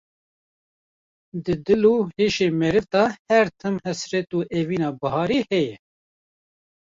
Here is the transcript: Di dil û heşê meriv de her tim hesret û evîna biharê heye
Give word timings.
Di 1.43 1.53
dil 1.65 1.81
û 1.93 1.95
heşê 2.17 2.47
meriv 2.59 2.85
de 2.93 3.05
her 3.29 3.47
tim 3.59 3.75
hesret 3.85 4.29
û 4.37 4.39
evîna 4.59 4.89
biharê 4.99 5.39
heye 5.49 5.75